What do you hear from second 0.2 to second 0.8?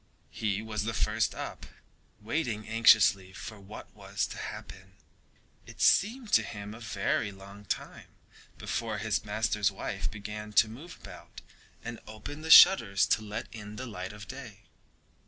He